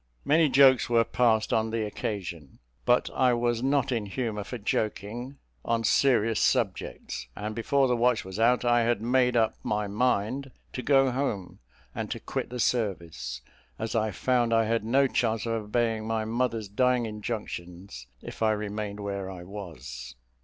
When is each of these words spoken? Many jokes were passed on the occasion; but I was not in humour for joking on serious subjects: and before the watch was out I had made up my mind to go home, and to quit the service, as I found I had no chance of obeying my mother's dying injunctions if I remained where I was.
Many 0.25 0.49
jokes 0.49 0.89
were 0.89 1.03
passed 1.03 1.53
on 1.53 1.69
the 1.69 1.85
occasion; 1.85 2.57
but 2.85 3.11
I 3.13 3.35
was 3.35 3.61
not 3.61 3.91
in 3.91 4.07
humour 4.07 4.43
for 4.43 4.57
joking 4.57 5.37
on 5.63 5.83
serious 5.83 6.39
subjects: 6.39 7.27
and 7.35 7.53
before 7.53 7.87
the 7.87 7.95
watch 7.95 8.25
was 8.25 8.39
out 8.39 8.65
I 8.65 8.81
had 8.81 9.03
made 9.03 9.37
up 9.37 9.59
my 9.61 9.85
mind 9.87 10.49
to 10.73 10.81
go 10.81 11.11
home, 11.11 11.59
and 11.93 12.09
to 12.09 12.19
quit 12.19 12.49
the 12.49 12.59
service, 12.59 13.43
as 13.77 13.93
I 13.93 14.09
found 14.09 14.55
I 14.55 14.65
had 14.65 14.83
no 14.83 15.05
chance 15.05 15.45
of 15.45 15.53
obeying 15.53 16.07
my 16.07 16.25
mother's 16.25 16.67
dying 16.67 17.05
injunctions 17.05 18.07
if 18.23 18.41
I 18.41 18.53
remained 18.53 19.01
where 19.01 19.29
I 19.29 19.43
was. 19.43 20.15